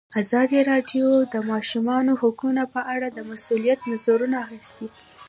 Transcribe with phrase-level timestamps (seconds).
[0.21, 4.87] ازادي راډیو د د ماشومانو حقونه په اړه د مسؤلینو نظرونه اخیستي.